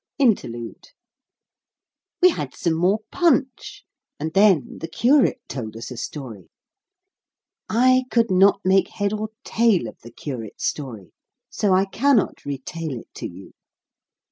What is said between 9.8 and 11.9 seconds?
of the curate's story, so I